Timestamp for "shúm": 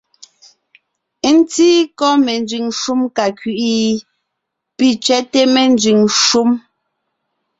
2.79-3.01, 6.23-6.49